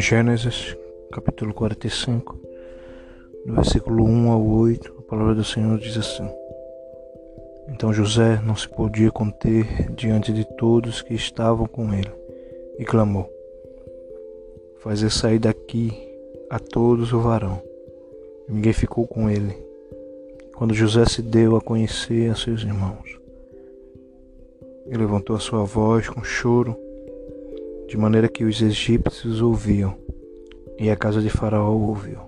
Gênesis, 0.00 0.76
capítulo 1.12 1.54
45, 1.54 2.36
do 3.46 3.54
versículo 3.54 4.04
1 4.04 4.30
ao 4.30 4.44
8, 4.44 4.94
a 4.98 5.02
palavra 5.02 5.34
do 5.36 5.44
Senhor 5.44 5.78
diz 5.78 5.96
assim: 5.96 6.28
Então 7.68 7.92
José 7.92 8.40
não 8.44 8.56
se 8.56 8.68
podia 8.68 9.12
conter 9.12 9.92
diante 9.92 10.32
de 10.32 10.44
todos 10.56 11.02
que 11.02 11.14
estavam 11.14 11.66
com 11.66 11.92
ele, 11.94 12.10
e 12.78 12.84
clamou: 12.84 13.30
Fazer 14.78 15.10
sair 15.10 15.38
daqui 15.38 15.92
a 16.50 16.58
todos 16.58 17.12
o 17.12 17.20
varão. 17.20 17.62
Ninguém 18.48 18.72
ficou 18.72 19.06
com 19.06 19.30
ele. 19.30 19.54
Quando 20.56 20.74
José 20.74 21.04
se 21.04 21.22
deu 21.22 21.56
a 21.56 21.60
conhecer 21.60 22.30
a 22.30 22.34
seus 22.34 22.62
irmãos, 22.62 23.19
ele 24.90 24.98
levantou 24.98 25.36
a 25.36 25.38
sua 25.38 25.62
voz 25.62 26.08
com 26.08 26.24
choro 26.24 26.76
de 27.86 27.96
maneira 27.96 28.28
que 28.28 28.44
os 28.44 28.60
egípcios 28.60 29.40
ouviam, 29.40 29.96
e 30.76 30.90
a 30.90 30.96
casa 30.96 31.20
de 31.20 31.30
Faraó 31.30 31.72
ouviu. 31.72 32.18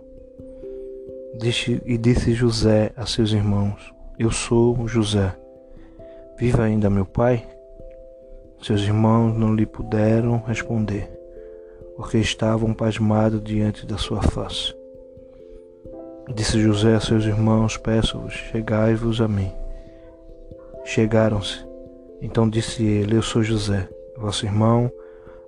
E 1.84 1.98
disse 1.98 2.32
José 2.32 2.92
a 2.96 3.04
seus 3.04 3.32
irmãos: 3.32 3.92
Eu 4.16 4.30
sou 4.30 4.86
José. 4.86 5.34
Viva 6.38 6.62
ainda 6.62 6.88
meu 6.88 7.04
pai? 7.04 7.44
Seus 8.62 8.82
irmãos 8.82 9.36
não 9.36 9.54
lhe 9.54 9.66
puderam 9.66 10.42
responder, 10.46 11.10
porque 11.96 12.18
estavam 12.18 12.72
pasmados 12.72 13.42
diante 13.42 13.84
da 13.84 13.98
sua 13.98 14.22
face. 14.22 14.72
Disse 16.32 16.60
José 16.60 16.94
a 16.94 17.00
seus 17.00 17.24
irmãos: 17.24 17.76
Peço-vos, 17.76 18.34
chegai-vos 18.34 19.20
a 19.20 19.26
mim. 19.26 19.50
Chegaram-se. 20.84 21.71
Então 22.22 22.48
disse 22.48 22.84
ele: 22.84 23.16
Eu 23.16 23.22
sou 23.22 23.42
José, 23.42 23.88
vosso 24.16 24.46
irmão 24.46 24.90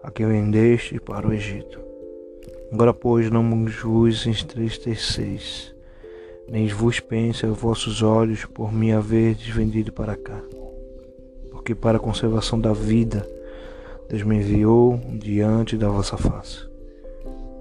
a 0.03 0.11
quem 0.11 0.27
vendeste 0.27 0.99
para 0.99 1.29
o 1.29 1.33
Egito. 1.33 1.81
Agora, 2.73 2.93
pois, 2.93 3.31
não 3.31 3.65
vos 3.67 4.27
entristeceis, 4.27 5.73
nem 6.49 6.67
vos 6.67 6.99
pense 6.99 7.47
os 7.47 7.57
vossos 7.57 8.03
olhos 8.03 8.45
por 8.47 8.73
me 8.73 8.93
haverdes 8.93 9.55
vendido 9.55 9.93
para 9.93 10.17
cá. 10.17 10.43
Porque 11.53 11.77
para 11.77 11.99
a 11.99 12.01
conservação 12.01 12.61
da 12.61 12.73
vida, 12.73 13.25
Deus 14.09 14.25
me 14.25 14.37
enviou 14.37 15.01
diante 15.13 15.77
da 15.77 15.89
vossa 15.89 16.17
face. 16.17 16.69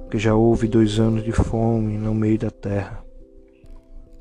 Porque 0.01 0.17
já 0.17 0.33
houve 0.33 0.67
dois 0.67 0.99
anos 0.99 1.23
de 1.23 1.31
fome 1.31 1.99
no 1.99 2.15
meio 2.15 2.39
da 2.39 2.49
terra, 2.49 3.05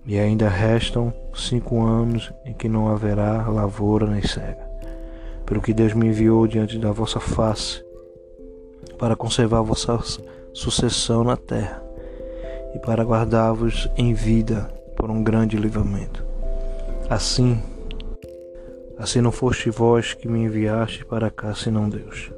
e 0.05 0.19
ainda 0.19 0.51
restam 0.51 1.15
cinco 1.35 1.83
anos 1.83 2.31
em 2.45 2.53
que 2.53 2.69
não 2.69 2.89
haverá 2.89 3.49
lavoura 3.49 4.07
nem 4.07 4.21
cega. 4.21 4.72
Pelo 5.53 5.61
que 5.61 5.75
Deus 5.75 5.93
me 5.93 6.07
enviou 6.07 6.47
diante 6.47 6.79
da 6.79 6.93
vossa 6.93 7.21
face, 7.21 7.85
para 8.99 9.15
conservar 9.15 9.61
vossa 9.61 9.99
sucessão 10.55 11.23
na 11.23 11.37
terra 11.37 11.85
e 12.75 12.79
para 12.79 13.05
guardar-vos 13.05 13.87
em 13.95 14.15
vida 14.15 14.73
por 14.97 15.11
um 15.11 15.23
grande 15.23 15.59
livramento. 15.59 16.25
Assim, 17.07 17.63
assim 18.97 19.21
não 19.21 19.31
foste 19.31 19.69
vós 19.69 20.15
que 20.15 20.27
me 20.27 20.39
enviaste 20.39 21.05
para 21.05 21.31
cá, 21.31 21.55
senão 21.55 21.87
Deus. 21.87 22.33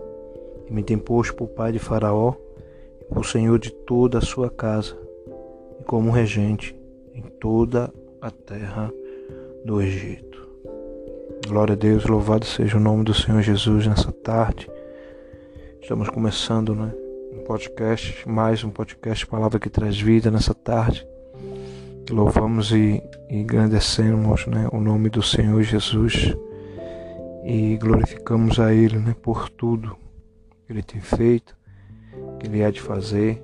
E 0.69 0.73
me 0.73 0.83
tem 0.83 0.99
posto 0.99 1.37
por 1.37 1.47
pai 1.47 1.71
de 1.71 1.79
Faraó 1.79 2.35
e 3.01 3.05
por 3.15 3.25
senhor 3.25 3.61
de 3.61 3.71
toda 3.71 4.19
a 4.19 4.23
sua 4.23 4.51
casa 4.51 4.99
e 5.81 5.85
como 5.85 6.11
regente 6.11 6.77
em 7.15 7.23
toda 7.23 7.95
a 8.21 8.33
terra 8.33 8.93
do 9.65 9.81
Egito. 9.81 10.44
Glória 11.47 11.75
a 11.75 11.77
Deus, 11.77 12.07
louvado 12.07 12.47
seja 12.47 12.79
o 12.79 12.81
nome 12.81 13.05
do 13.05 13.13
Senhor 13.13 13.43
Jesus 13.43 13.87
nessa 13.87 14.11
tarde. 14.11 14.67
Estamos 15.81 16.09
começando 16.09 16.75
né, 16.75 16.91
um 17.35 17.45
podcast, 17.45 18.27
mais 18.27 18.65
um 18.65 18.71
podcast 18.71 19.27
Palavra 19.27 19.61
que 19.61 19.69
Traz 19.69 20.01
Vida 20.01 20.31
nessa 20.31 20.55
tarde. 20.55 21.07
Louvamos 22.11 22.73
e, 22.73 23.03
e 23.29 23.43
agradecemos 23.43 24.47
né, 24.47 24.69
o 24.73 24.81
nome 24.81 25.11
do 25.11 25.23
Senhor 25.23 25.63
Jesus 25.63 26.35
e 27.45 27.77
glorificamos 27.77 28.59
a 28.59 28.73
Ele 28.73 28.99
né, 28.99 29.15
por 29.21 29.51
tudo 29.51 29.99
que 30.67 30.73
Ele 30.73 30.83
tem 30.83 31.03
feito, 31.03 31.55
que 32.41 32.47
Ele 32.47 32.65
há 32.65 32.71
de 32.71 32.81
fazer, 32.81 33.43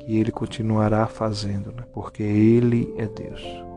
que 0.00 0.18
Ele 0.18 0.32
continuará 0.32 1.06
fazendo, 1.06 1.70
né, 1.70 1.84
porque 1.92 2.24
Ele 2.24 2.92
é 2.98 3.06
Deus. 3.06 3.67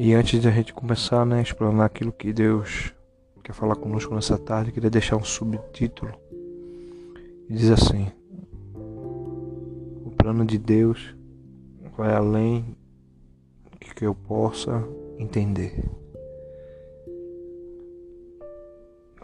E 0.00 0.14
antes 0.14 0.40
de 0.40 0.46
a 0.46 0.52
gente 0.52 0.72
começar 0.72 1.26
né, 1.26 1.40
a 1.40 1.42
explanar 1.42 1.86
aquilo 1.86 2.12
que 2.12 2.32
Deus 2.32 2.94
quer 3.42 3.52
falar 3.52 3.74
conosco 3.74 4.14
nessa 4.14 4.38
tarde, 4.38 4.70
queria 4.70 4.88
deixar 4.88 5.16
um 5.16 5.24
subtítulo 5.24 6.14
e 7.50 7.54
diz 7.54 7.68
assim: 7.68 8.06
O 10.04 10.12
plano 10.16 10.46
de 10.46 10.56
Deus 10.56 11.16
vai 11.96 12.14
além 12.14 12.76
do 13.72 13.76
que 13.92 14.06
eu 14.06 14.14
possa 14.14 14.86
entender. 15.18 15.84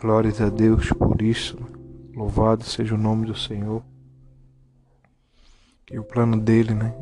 Glórias 0.03 0.41
a 0.41 0.49
Deus 0.49 0.93
por 0.93 1.23
isso. 1.23 1.57
Louvado 2.17 2.65
seja 2.65 2.97
o 2.97 2.99
nome 2.99 3.27
do 3.27 3.37
Senhor. 3.37 3.81
Que 5.87 6.01
o 6.01 6.03
plano 6.03 6.37
dele, 6.37 6.75
né? 6.75 6.93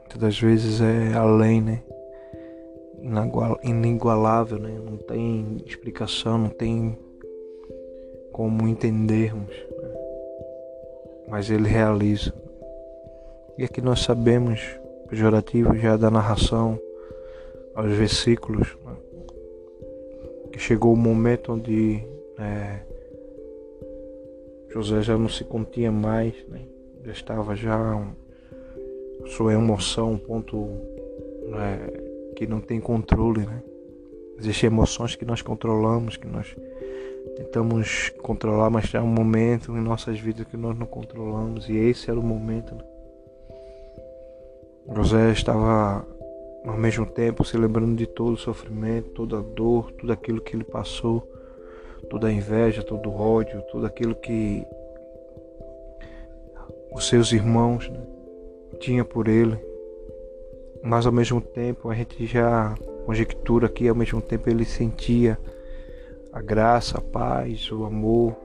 Muitas 0.00 0.18
das 0.18 0.38
vezes 0.38 0.82
é 0.82 1.14
além, 1.14 1.62
né? 1.62 1.82
Inigualável, 3.62 4.58
né? 4.58 4.78
Não 4.84 4.96
tem 4.96 5.62
explicação, 5.64 6.38
não 6.38 6.48
tem 6.48 6.98
como 8.32 8.68
entendermos 8.68 9.54
mas 11.28 11.50
ele 11.50 11.68
realiza. 11.68 12.32
E 13.58 13.64
aqui 13.64 13.80
nós 13.80 14.00
sabemos, 14.00 14.60
pejorativo 15.08 15.76
já 15.76 15.96
da 15.96 16.10
narração 16.10 16.78
aos 17.74 17.92
versículos, 17.92 18.76
né, 18.84 18.96
que 20.52 20.58
chegou 20.58 20.92
o 20.92 20.96
momento 20.96 21.52
onde 21.52 22.02
é, 22.38 22.80
José 24.68 25.02
já 25.02 25.18
não 25.18 25.28
se 25.28 25.44
continha 25.44 25.90
mais, 25.90 26.34
né, 26.48 26.62
já 27.04 27.12
estava 27.12 27.56
já 27.56 28.12
sua 29.26 29.54
emoção, 29.54 30.12
um 30.12 30.18
ponto 30.18 30.68
né, 31.48 31.88
que 32.36 32.46
não 32.46 32.60
tem 32.60 32.80
controle. 32.80 33.46
Né? 33.46 33.62
Existem 34.38 34.68
emoções 34.68 35.16
que 35.16 35.24
nós 35.24 35.42
controlamos, 35.42 36.16
que 36.16 36.28
nós 36.28 36.54
tentamos 37.36 38.10
controlar, 38.22 38.70
mas 38.70 38.94
há 38.94 39.02
um 39.02 39.08
momento 39.08 39.72
em 39.72 39.80
nossas 39.80 40.20
vidas 40.20 40.46
que 40.46 40.56
nós 40.56 40.78
não 40.78 40.86
controlamos 40.86 41.68
e 41.68 41.76
esse 41.76 42.10
era 42.10 42.20
o 42.20 42.22
momento. 42.22 42.74
Né? 42.74 42.84
José 44.94 45.32
estava 45.32 46.06
ao 46.64 46.76
mesmo 46.76 47.06
tempo 47.06 47.44
se 47.44 47.56
lembrando 47.56 47.96
de 47.96 48.06
todo 48.06 48.34
o 48.34 48.38
sofrimento, 48.38 49.10
toda 49.10 49.38
a 49.38 49.42
dor, 49.42 49.90
tudo 49.92 50.12
aquilo 50.12 50.40
que 50.40 50.54
ele 50.54 50.64
passou, 50.64 51.28
toda 52.08 52.28
a 52.28 52.32
inveja, 52.32 52.82
todo 52.82 53.10
o 53.10 53.20
ódio, 53.20 53.62
tudo 53.70 53.86
aquilo 53.86 54.14
que 54.14 54.64
os 56.92 57.08
seus 57.08 57.32
irmãos 57.32 57.88
né, 57.88 58.00
tinham 58.78 59.04
por 59.04 59.28
ele. 59.28 59.58
Mas 60.86 61.04
ao 61.04 61.10
mesmo 61.10 61.40
tempo 61.40 61.90
a 61.90 61.94
gente 61.96 62.24
já 62.26 62.72
conjectura 63.04 63.68
que 63.68 63.88
ao 63.88 63.94
mesmo 63.94 64.22
tempo 64.22 64.48
ele 64.48 64.64
sentia 64.64 65.36
a 66.32 66.40
graça, 66.40 66.98
a 66.98 67.00
paz, 67.00 67.72
o 67.72 67.84
amor, 67.84 68.36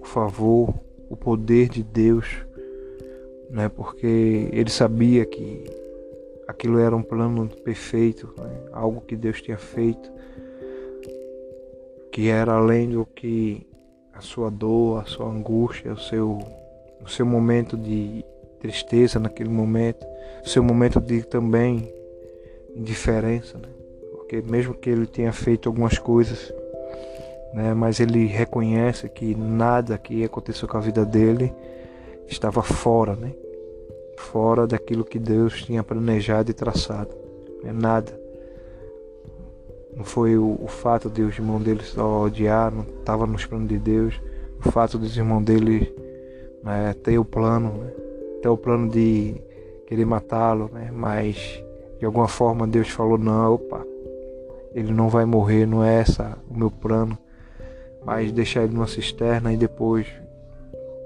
o 0.00 0.04
favor, 0.06 0.72
o 1.10 1.16
poder 1.16 1.68
de 1.68 1.82
Deus, 1.82 2.24
né? 3.50 3.68
porque 3.68 4.48
ele 4.50 4.70
sabia 4.70 5.26
que 5.26 5.64
aquilo 6.46 6.78
era 6.78 6.96
um 6.96 7.02
plano 7.02 7.46
perfeito, 7.62 8.32
né? 8.38 8.60
algo 8.72 9.02
que 9.02 9.14
Deus 9.14 9.42
tinha 9.42 9.58
feito, 9.58 10.10
que 12.10 12.28
era 12.28 12.54
além 12.54 12.88
do 12.88 13.04
que 13.04 13.66
a 14.14 14.22
sua 14.22 14.50
dor, 14.50 15.02
a 15.02 15.04
sua 15.04 15.28
angústia, 15.28 15.92
o 15.92 15.98
seu, 15.98 16.38
o 17.04 17.08
seu 17.08 17.26
momento 17.26 17.76
de 17.76 18.24
tristeza 18.58 19.18
naquele 19.18 19.50
momento, 19.50 20.06
seu 20.44 20.62
momento 20.62 21.00
de 21.00 21.22
também 21.22 21.92
indiferença, 22.74 23.58
né? 23.58 23.68
porque 24.12 24.42
mesmo 24.42 24.74
que 24.74 24.90
ele 24.90 25.06
tenha 25.06 25.32
feito 25.32 25.68
algumas 25.68 25.98
coisas 25.98 26.52
né? 27.52 27.74
mas 27.74 28.00
ele 28.00 28.26
reconhece 28.26 29.08
que 29.08 29.34
nada 29.34 29.96
que 29.98 30.24
aconteceu 30.24 30.68
com 30.68 30.76
a 30.76 30.80
vida 30.80 31.04
dele 31.04 31.52
estava 32.26 32.62
fora, 32.62 33.16
né? 33.16 33.32
fora 34.16 34.66
daquilo 34.66 35.04
que 35.04 35.18
Deus 35.18 35.62
tinha 35.62 35.82
planejado 35.82 36.50
e 36.50 36.54
traçado. 36.54 37.14
Né? 37.62 37.72
Nada. 37.72 38.18
Não 39.96 40.04
foi 40.04 40.36
o, 40.36 40.58
o 40.62 40.68
fato 40.68 41.08
de 41.08 41.22
os 41.22 41.36
irmãos 41.36 41.62
dele 41.62 41.82
só 41.82 42.22
odiar, 42.22 42.72
não 42.72 42.82
estava 42.82 43.26
nos 43.26 43.44
planos 43.46 43.68
de 43.68 43.78
Deus. 43.78 44.20
O 44.64 44.70
fato 44.70 44.98
dos 44.98 45.16
irmãos 45.16 45.42
dele 45.42 45.92
né, 46.62 46.94
ter 47.02 47.18
o 47.18 47.24
plano, 47.24 47.72
né? 47.72 47.92
Ter 48.42 48.48
o 48.48 48.56
plano 48.56 48.88
de 48.88 49.34
querer 49.86 50.04
matá-lo, 50.04 50.70
né? 50.72 50.90
mas 50.92 51.62
de 51.98 52.06
alguma 52.06 52.28
forma 52.28 52.66
Deus 52.66 52.88
falou: 52.88 53.18
não, 53.18 53.54
opa, 53.54 53.84
ele 54.74 54.92
não 54.92 55.08
vai 55.08 55.24
morrer, 55.24 55.66
não 55.66 55.82
é 55.82 56.00
essa 56.00 56.38
o 56.48 56.56
meu 56.56 56.70
plano. 56.70 57.16
mas 58.04 58.30
deixar 58.32 58.64
ele 58.64 58.74
numa 58.74 58.86
cisterna 58.86 59.52
e 59.52 59.56
depois, 59.56 60.06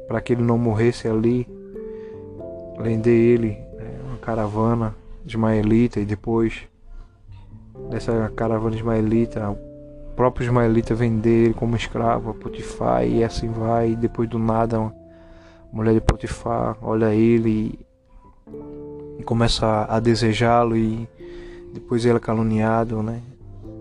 para 0.06 0.20
que 0.20 0.32
ele 0.32 0.42
não 0.42 0.58
morresse 0.58 1.08
ali, 1.08 1.48
vender 2.80 3.10
ele 3.10 3.50
né, 3.76 4.00
uma 4.06 4.18
caravana 4.18 4.94
ismaelita 5.24 6.00
e 6.00 6.04
depois 6.04 6.68
dessa 7.90 8.30
caravana 8.36 8.76
ismaelita, 8.76 9.50
o 9.50 10.14
próprio 10.14 10.44
ismaelita 10.44 10.94
vender 10.94 11.46
ele 11.46 11.54
como 11.54 11.76
escravo 11.76 12.30
a 12.30 12.34
Potifar 12.34 13.06
e 13.06 13.24
assim 13.24 13.48
vai, 13.48 13.92
e 13.92 13.96
depois 13.96 14.28
do 14.28 14.38
nada 14.38 14.76
a 14.76 15.01
mulher 15.72 15.94
de 15.94 16.00
Potifar 16.00 16.76
olha 16.82 17.14
ele 17.14 17.78
e, 19.18 19.22
começa 19.24 19.86
a 19.88 19.98
desejá-lo 19.98 20.76
e 20.76 21.08
depois 21.72 22.04
ele 22.04 22.16
é 22.16 22.20
caluniado, 22.20 23.02
né? 23.02 23.22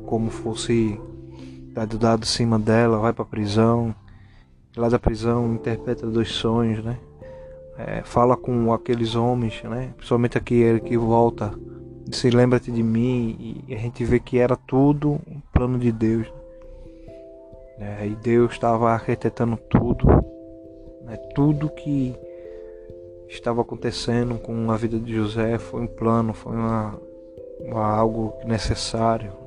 Como 0.06 0.30
fosse 0.30 1.00
dado 1.74 1.98
dado 1.98 2.26
cima 2.26 2.58
dela, 2.58 3.00
vai 3.00 3.12
para 3.12 3.26
prisão. 3.26 3.94
Lá 4.78 4.88
da 4.88 5.00
prisão 5.00 5.54
interpreta 5.54 6.08
dois 6.08 6.30
sonhos, 6.30 6.84
né? 6.84 6.98
É, 7.78 8.02
fala 8.04 8.38
com 8.38 8.72
aqueles 8.72 9.16
homens, 9.16 9.62
né? 9.64 9.92
Principalmente 9.98 10.38
aquele 10.38 10.80
que 10.80 10.96
volta, 10.96 11.52
se 12.12 12.30
lembra-te 12.30 12.72
de 12.72 12.84
mim 12.84 13.64
e 13.68 13.74
a 13.74 13.78
gente 13.78 14.04
vê 14.04 14.20
que 14.20 14.38
era 14.38 14.56
tudo 14.56 15.20
um 15.28 15.42
plano 15.52 15.80
de 15.80 15.92
Deus. 15.92 16.32
Né? 17.78 18.08
E 18.08 18.16
Deus 18.16 18.52
estava 18.52 18.92
arquitetando 18.92 19.58
tudo, 19.70 20.06
né? 21.12 21.18
tudo 21.36 21.70
que 21.70 22.16
estava 23.28 23.62
acontecendo 23.62 24.40
com 24.40 24.72
a 24.72 24.78
vida 24.78 24.98
de 25.00 25.14
José 25.14 25.58
foi 25.58 25.82
um 25.82 25.88
plano, 25.88 26.34
foi 26.34 26.54
uma, 26.54 27.00
uma 27.60 27.86
algo 27.86 28.34
necessário 28.46 29.42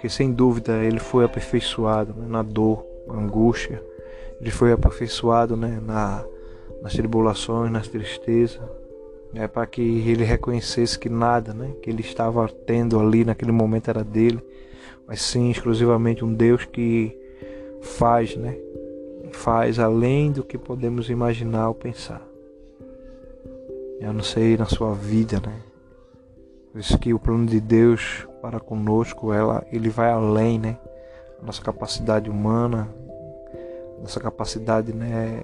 porque 0.00 0.08
sem 0.08 0.32
dúvida 0.32 0.82
ele 0.82 0.98
foi 0.98 1.26
aperfeiçoado 1.26 2.14
né, 2.14 2.26
na 2.26 2.42
dor, 2.42 2.86
na 3.06 3.16
angústia, 3.16 3.84
ele 4.40 4.50
foi 4.50 4.72
aperfeiçoado 4.72 5.58
né, 5.58 5.78
na, 5.84 6.24
nas 6.80 6.94
tribulações, 6.94 7.70
nas 7.70 7.86
tristezas, 7.86 8.62
né, 9.30 9.46
para 9.46 9.66
que 9.66 9.82
ele 9.82 10.24
reconhecesse 10.24 10.98
que 10.98 11.10
nada 11.10 11.52
né, 11.52 11.74
que 11.82 11.90
ele 11.90 12.00
estava 12.00 12.48
tendo 12.48 12.98
ali 12.98 13.26
naquele 13.26 13.52
momento 13.52 13.90
era 13.90 14.02
dele, 14.02 14.42
mas 15.06 15.20
sim 15.20 15.50
exclusivamente 15.50 16.24
um 16.24 16.32
Deus 16.32 16.64
que 16.64 17.14
faz, 17.82 18.34
né, 18.36 18.56
faz 19.30 19.78
além 19.78 20.32
do 20.32 20.44
que 20.44 20.58
podemos 20.58 21.10
imaginar 21.10 21.68
ou 21.68 21.74
pensar. 21.74 22.22
Eu 24.00 24.12
não 24.12 24.22
sei 24.22 24.56
na 24.56 24.66
sua 24.66 24.94
vida, 24.94 25.40
né? 25.40 25.60
Por 26.72 26.80
isso 26.80 26.98
que 26.98 27.12
o 27.12 27.18
plano 27.18 27.46
de 27.46 27.60
Deus 27.60 28.26
para 28.40 28.60
conosco, 28.60 29.32
ela, 29.32 29.64
ele 29.70 29.90
vai 29.90 30.10
além, 30.10 30.58
né? 30.58 30.78
A 31.42 31.44
nossa 31.44 31.62
capacidade 31.62 32.30
humana, 32.30 32.88
nossa 34.00 34.18
capacidade, 34.18 34.94
né, 34.94 35.42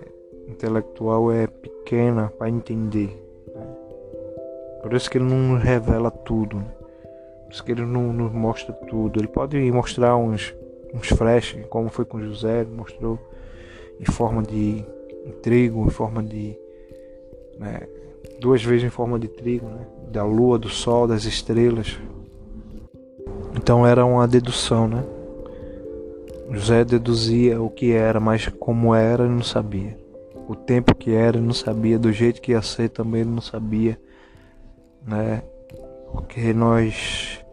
intelectual 0.48 1.30
é 1.30 1.46
pequena 1.46 2.32
para 2.38 2.48
entender. 2.48 3.22
Né? 3.54 3.66
Por 4.82 4.94
isso 4.94 5.10
que 5.10 5.18
ele 5.18 5.26
não 5.26 5.58
revela 5.58 6.10
tudo. 6.10 6.56
Né? 6.56 6.66
Por 7.44 7.52
isso 7.52 7.64
que 7.64 7.72
ele 7.72 7.84
não 7.84 8.12
nos 8.12 8.32
mostra 8.32 8.72
tudo. 8.72 9.20
Ele 9.20 9.28
pode 9.28 9.58
mostrar 9.70 10.16
uns, 10.16 10.54
uns 10.94 11.08
flashes, 11.08 11.66
como 11.66 11.90
foi 11.90 12.04
com 12.04 12.20
José, 12.20 12.64
mostrou 12.64 13.18
em 14.00 14.04
forma 14.04 14.42
de 14.42 14.84
trigo, 15.42 15.86
em 15.86 15.90
forma 15.90 16.22
de. 16.22 16.56
Né, 17.58 17.88
duas 18.40 18.62
vezes 18.62 18.84
em 18.84 18.90
forma 18.90 19.18
de 19.18 19.28
trigo, 19.28 19.66
né, 19.66 19.86
da 20.10 20.24
lua, 20.24 20.58
do 20.58 20.68
sol, 20.68 21.06
das 21.06 21.24
estrelas, 21.24 21.98
então 23.56 23.86
era 23.86 24.04
uma 24.04 24.28
dedução, 24.28 24.86
né? 24.86 25.02
José 26.50 26.84
deduzia 26.84 27.60
o 27.60 27.70
que 27.70 27.90
era, 27.90 28.20
mas 28.20 28.46
como 28.46 28.94
era 28.94 29.24
ele 29.24 29.32
não 29.32 29.42
sabia. 29.42 29.98
O 30.46 30.54
tempo 30.54 30.94
que 30.94 31.10
era 31.10 31.38
ele 31.38 31.46
não 31.46 31.54
sabia, 31.54 31.98
do 31.98 32.12
jeito 32.12 32.40
que 32.40 32.52
ia 32.52 32.62
ser 32.62 32.90
também 32.90 33.22
ele 33.22 33.30
não 33.30 33.40
sabia, 33.40 33.98
né? 35.04 35.42
Porque 36.12 36.52
nós 36.52 37.44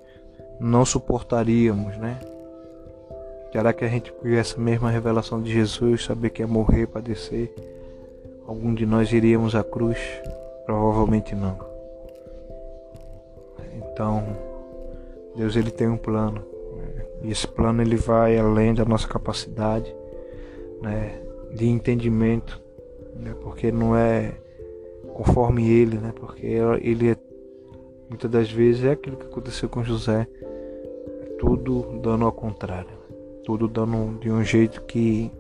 não 0.60 0.86
suportaríamos, 0.86 1.98
né? 1.98 2.20
Será 3.54 3.72
que 3.72 3.86
a 3.86 3.88
gente 3.88 4.12
com 4.12 4.28
essa 4.30 4.60
mesma 4.60 4.90
revelação 4.90 5.40
de 5.40 5.54
Jesus, 5.54 6.06
saber 6.06 6.32
que 6.32 6.42
ia 6.42 6.48
morrer, 6.48 6.88
padecer, 6.88 7.54
algum 8.48 8.74
de 8.74 8.84
nós 8.84 9.14
iríamos 9.14 9.54
à 9.54 9.64
cruz? 9.64 10.00
Provavelmente 10.66 11.36
não. 11.36 11.56
Então, 13.76 14.24
Deus 15.36 15.56
ele 15.56 15.70
tem 15.70 15.88
um 15.88 15.98
plano. 15.98 16.44
E 17.22 17.30
esse 17.30 17.48
plano 17.48 17.84
ele 17.84 17.96
vai 17.96 18.40
além 18.40 18.74
da 18.74 18.84
nossa 18.86 19.08
capacidade 19.08 19.96
né, 20.82 21.22
de 21.54 21.68
entendimento, 21.68 22.60
né? 23.16 23.36
porque 23.40 23.72
não 23.72 23.96
é 23.96 24.32
conforme 25.14 25.70
ele, 25.70 26.00
né? 26.00 26.12
porque 26.16 26.48
ele 26.82 27.12
é, 27.12 27.18
muitas 28.10 28.32
das 28.32 28.50
vezes 28.50 28.84
é 28.84 28.94
aquilo 28.94 29.16
que 29.16 29.28
aconteceu 29.28 29.70
com 29.70 29.84
José, 29.84 30.28
é 31.22 31.26
tudo 31.38 32.00
dando 32.02 32.26
ao 32.26 32.32
contrário, 32.32 33.03
tudo 33.44 33.68
dando 33.68 34.20
de 34.20 34.32
um 34.32 34.44
jeito 34.44 34.82
que 34.84 35.32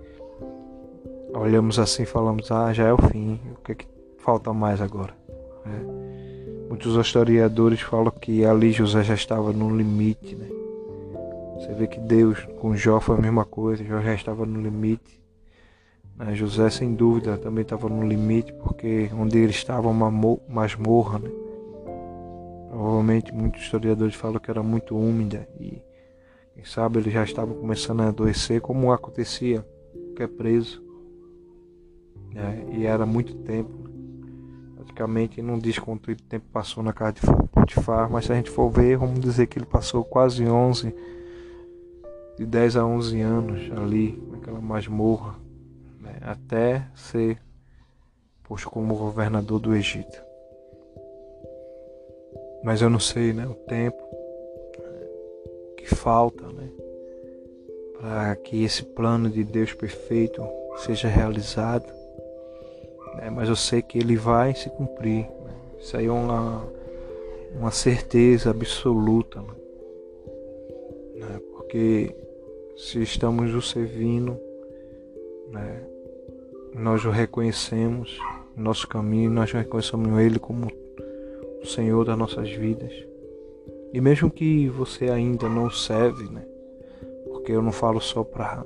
olhamos 1.33 1.79
assim 1.79 2.03
e 2.03 2.05
falamos, 2.05 2.51
ah, 2.51 2.71
já 2.73 2.87
é 2.87 2.93
o 2.93 2.97
fim, 2.97 3.39
o 3.57 3.63
que, 3.63 3.71
é 3.71 3.75
que 3.75 3.87
falta 4.19 4.53
mais 4.53 4.81
agora? 4.81 5.15
É. 5.65 6.69
Muitos 6.69 6.95
historiadores 6.95 7.81
falam 7.81 8.11
que 8.11 8.45
ali 8.45 8.71
José 8.71 9.03
já 9.03 9.13
estava 9.13 9.51
no 9.51 9.75
limite, 9.75 10.35
né? 10.35 10.47
Você 11.55 11.73
vê 11.73 11.87
que 11.87 11.99
Deus 11.99 12.45
com 12.59 12.75
Jó 12.75 12.99
foi 12.99 13.17
a 13.17 13.21
mesma 13.21 13.45
coisa, 13.45 13.83
Jó 13.83 14.01
já 14.01 14.13
estava 14.13 14.45
no 14.45 14.61
limite. 14.61 15.21
Né? 16.17 16.35
José, 16.35 16.69
sem 16.69 16.93
dúvida, 16.93 17.37
também 17.37 17.61
estava 17.61 17.87
no 17.87 18.05
limite, 18.05 18.51
porque 18.53 19.09
onde 19.17 19.37
ele 19.37 19.51
estava 19.51 19.87
uma 19.87 20.11
masmorra, 20.47 21.19
né? 21.19 21.29
Provavelmente 22.69 23.33
muitos 23.33 23.61
historiadores 23.61 24.15
falam 24.15 24.39
que 24.39 24.49
era 24.49 24.63
muito 24.63 24.97
úmida 24.97 25.47
e 25.59 25.81
quem 26.53 26.63
sabe 26.65 26.99
ele 26.99 27.09
já 27.09 27.23
estava 27.23 27.53
começando 27.53 28.01
a 28.01 28.07
adoecer, 28.07 28.61
como 28.61 28.91
acontecia 28.91 29.65
que 30.15 30.23
é 30.23 30.27
preso. 30.27 30.83
Né? 32.33 32.65
E 32.71 32.85
era 32.85 33.05
muito 33.05 33.35
tempo 33.35 33.83
praticamente 34.93 35.41
não 35.41 35.57
diz 35.57 35.79
quanto 35.79 36.15
tempo 36.15 36.45
passou 36.53 36.83
na 36.83 36.93
casa 36.93 37.13
de 37.13 37.21
Potifar, 37.51 38.09
mas 38.09 38.25
se 38.25 38.31
a 38.31 38.35
gente 38.35 38.51
for 38.51 38.69
ver, 38.69 38.97
vamos 38.97 39.19
dizer 39.19 39.47
que 39.47 39.57
ele 39.57 39.65
passou 39.65 40.03
quase 40.03 40.45
11, 40.45 40.95
de 42.37 42.45
10 42.45 42.75
a 42.77 42.85
11 42.85 43.21
anos 43.21 43.71
ali, 43.77 44.21
naquela 44.31 44.61
masmorra, 44.61 45.35
né, 45.99 46.17
até 46.21 46.87
ser 46.95 47.39
posto 48.43 48.69
como 48.69 48.95
governador 48.95 49.59
do 49.59 49.75
Egito. 49.75 50.21
Mas 52.63 52.81
eu 52.81 52.89
não 52.89 52.99
sei, 52.99 53.33
né, 53.33 53.47
o 53.47 53.55
tempo 53.55 54.02
que 55.83 55.95
falta, 55.95 56.45
né, 56.47 56.69
para 57.99 58.35
que 58.35 58.63
esse 58.63 58.83
plano 58.83 59.29
de 59.29 59.43
Deus 59.43 59.73
perfeito 59.73 60.41
seja 60.77 61.07
realizado 61.07 61.91
né? 63.15 63.29
mas 63.29 63.49
eu 63.49 63.55
sei 63.55 63.81
que 63.81 63.97
ele 63.97 64.15
vai 64.15 64.53
se 64.53 64.69
cumprir. 64.69 65.25
Né? 65.25 65.53
Isso 65.79 65.95
aí 65.97 66.05
é 66.05 66.11
uma, 66.11 66.63
uma 67.57 67.71
certeza 67.71 68.49
absoluta. 68.49 69.41
Né? 69.41 69.53
né? 71.15 71.41
Porque 71.51 72.15
se 72.77 73.01
estamos 73.01 73.53
o 73.53 73.61
servindo, 73.61 74.37
né? 75.49 75.83
nós 76.73 77.05
o 77.05 77.09
reconhecemos, 77.09 78.17
nosso 78.55 78.87
caminho, 78.87 79.29
nós 79.29 79.51
reconhecemos 79.51 80.19
Ele 80.19 80.39
como 80.39 80.67
o 81.61 81.65
Senhor 81.65 82.03
das 82.05 82.17
nossas 82.17 82.49
vidas. 82.51 82.91
E 83.93 84.01
mesmo 84.01 84.31
que 84.31 84.67
você 84.69 85.11
ainda 85.11 85.47
não 85.47 85.69
serve, 85.69 86.23
né? 86.27 86.43
Porque 87.29 87.51
eu 87.51 87.61
não 87.61 87.71
falo 87.71 88.01
só 88.01 88.23
para 88.23 88.65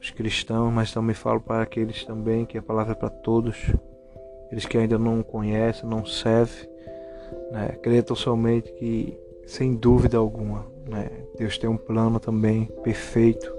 os 0.00 0.10
cristãos, 0.10 0.72
mas 0.72 0.92
também 0.92 1.16
falo 1.16 1.40
para 1.40 1.64
aqueles 1.64 2.04
também 2.04 2.46
que 2.46 2.56
a 2.56 2.62
palavra 2.62 2.92
é 2.92 2.94
para 2.94 3.10
todos, 3.10 3.56
eles 4.52 4.66
que 4.66 4.78
ainda 4.78 4.96
não 4.96 5.20
conhecem, 5.20 5.88
não 5.88 6.06
servem, 6.06 6.68
né? 7.50 7.70
acreditam 7.72 8.14
somente 8.14 8.70
que, 8.74 9.18
sem 9.46 9.74
dúvida 9.74 10.16
alguma, 10.16 10.64
né? 10.88 11.10
Deus 11.36 11.58
tem 11.58 11.68
um 11.68 11.76
plano 11.76 12.20
também 12.20 12.66
perfeito, 12.84 13.52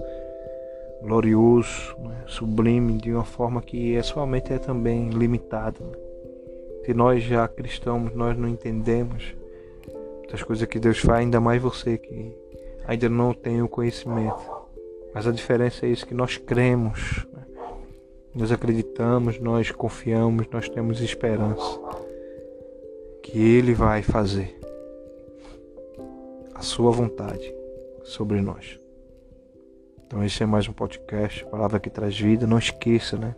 glorioso, 1.02 1.98
né? 2.00 2.24
sublime, 2.28 2.98
de 2.98 3.12
uma 3.12 3.26
forma 3.26 3.62
que 3.62 3.94
é 3.94 4.02
somente 4.02 4.54
é 4.54 4.58
também 4.58 5.10
limitada. 5.10 5.84
Né? 5.84 5.98
Se 6.86 6.94
nós 6.94 7.22
já 7.24 7.46
cristãos, 7.46 8.16
nós 8.16 8.38
não 8.38 8.48
entendemos 8.48 9.36
muitas 10.26 10.42
coisas 10.42 10.68
que 10.68 10.80
Deus 10.80 10.98
faz, 10.98 11.20
ainda 11.20 11.40
mais 11.40 11.62
você 11.62 12.00
que 12.00 12.36
ainda 12.88 13.08
não 13.08 13.32
tem 13.32 13.62
o 13.62 13.70
conhecimento. 13.70 14.42
Mas 15.14 15.28
a 15.28 15.32
diferença 15.32 15.86
é 15.86 15.90
isso 15.90 16.06
que 16.06 16.16
nós 16.16 16.36
cremos, 16.36 17.28
né? 17.32 17.46
nós 18.34 18.52
acreditamos, 18.52 19.40
nós 19.40 19.70
confiamos, 19.72 20.48
nós 20.52 20.68
temos 20.68 21.00
esperança 21.00 21.80
que 23.22 23.40
Ele 23.40 23.74
vai 23.76 24.02
fazer 24.02 24.60
a 26.56 26.62
Sua 26.62 26.92
vontade 26.92 27.54
sobre 28.04 28.42
nós. 28.42 28.80
Então 30.08 30.24
esse 30.24 30.42
é 30.42 30.46
mais 30.46 30.68
um 30.68 30.74
podcast, 30.74 31.46
palavra 31.46 31.80
que 31.80 31.90
traz 31.90 32.20
vida. 32.20 32.48
Não 32.48 32.58
esqueça, 32.58 33.16
né? 33.16 33.36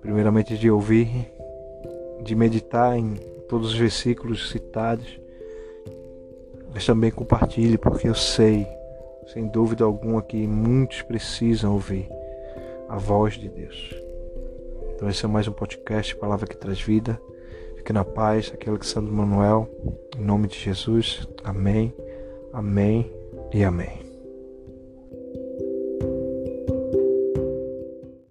Primeiramente 0.00 0.58
de 0.58 0.68
ouvir, 0.68 1.32
de 2.24 2.34
meditar 2.34 2.98
em 2.98 3.14
todos 3.48 3.68
os 3.68 3.78
versículos 3.78 4.50
citados, 4.50 5.18
mas 6.72 6.86
também 6.86 7.10
compartilhe, 7.10 7.78
porque 7.78 8.08
eu 8.08 8.14
sei, 8.14 8.66
sem 9.26 9.46
dúvida 9.46 9.84
alguma, 9.84 10.22
que 10.22 10.46
muitos 10.46 11.02
precisam 11.02 11.72
ouvir 11.72 12.08
a 12.88 12.96
voz 12.96 13.34
de 13.34 13.48
Deus. 13.48 13.94
Então 14.94 15.08
esse 15.08 15.24
é 15.24 15.28
mais 15.28 15.46
um 15.46 15.52
podcast, 15.52 16.16
palavra 16.16 16.46
que 16.46 16.56
traz 16.56 16.80
vida. 16.80 17.20
Fique 17.76 17.92
na 17.92 18.04
paz, 18.04 18.50
aquele 18.52 18.76
Alexandre 18.76 19.12
Manuel, 19.12 19.68
em 20.18 20.22
nome 20.22 20.48
de 20.48 20.58
Jesus. 20.58 21.26
Amém, 21.44 21.94
amém 22.52 23.12
e 23.52 23.62
amém. 23.62 24.07